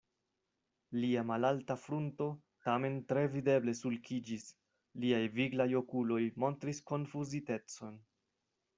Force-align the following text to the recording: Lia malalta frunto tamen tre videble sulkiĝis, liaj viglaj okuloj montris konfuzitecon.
Lia 1.01 1.23
malalta 1.31 1.75
frunto 1.81 2.27
tamen 2.69 2.97
tre 3.13 3.27
videble 3.35 3.77
sulkiĝis, 3.83 4.49
liaj 5.05 5.23
viglaj 5.39 5.71
okuloj 5.85 6.21
montris 6.47 6.85
konfuzitecon. 6.93 8.05